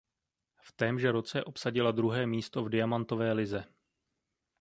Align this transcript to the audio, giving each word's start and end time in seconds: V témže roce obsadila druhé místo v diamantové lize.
V 0.61 0.71
témže 0.71 1.11
roce 1.11 1.43
obsadila 1.43 1.91
druhé 1.91 2.27
místo 2.27 2.63
v 2.63 2.69
diamantové 2.69 3.31
lize. 3.31 3.65